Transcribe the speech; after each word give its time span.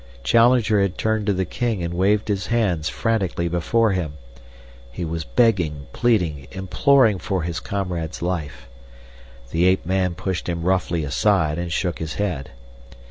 Challenger 0.23 0.81
had 0.81 0.97
turned 0.97 1.27
to 1.27 1.33
the 1.33 1.45
king 1.45 1.83
and 1.83 1.93
waved 1.93 2.27
his 2.27 2.47
hands 2.47 2.89
frantically 2.89 3.47
before 3.47 3.91
him. 3.91 4.13
He 4.91 5.05
was 5.05 5.23
begging, 5.23 5.85
pleading, 5.93 6.47
imploring 6.53 7.19
for 7.19 7.43
his 7.43 7.59
comrade's 7.59 8.19
life. 8.23 8.67
The 9.51 9.65
ape 9.65 9.85
man 9.85 10.15
pushed 10.15 10.49
him 10.49 10.63
roughly 10.63 11.03
aside 11.03 11.59
and 11.59 11.71
shook 11.71 11.99
his 11.99 12.15
head. 12.15 12.49